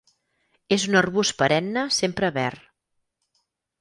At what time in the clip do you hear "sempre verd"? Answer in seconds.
1.99-2.65